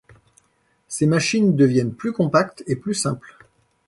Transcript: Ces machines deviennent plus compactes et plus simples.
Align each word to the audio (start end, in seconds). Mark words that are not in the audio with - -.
Ces 0.87 1.05
machines 1.05 1.55
deviennent 1.55 1.93
plus 1.93 2.11
compactes 2.11 2.63
et 2.65 2.75
plus 2.75 2.95
simples. 2.95 3.37